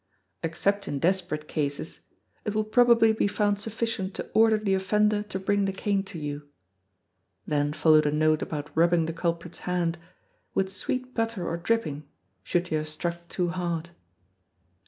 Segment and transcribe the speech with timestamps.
[0.41, 1.99] Except in desperate cases
[2.43, 6.17] "it will probably be found sufficient to order the offender to bring the cane to
[6.17, 6.49] you."
[7.45, 9.99] Then followed a note about rubbing the culprit's hand
[10.55, 12.07] "with sweet butter or dripping"
[12.43, 13.91] should you have struck too hard.